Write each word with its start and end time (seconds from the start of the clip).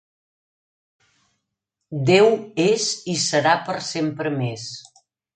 Déu 2.09 2.29
és 2.63 2.87
i 3.13 3.15
serà 3.25 3.53
per 3.67 3.75
sempre 3.89 4.33
més. 4.39 4.65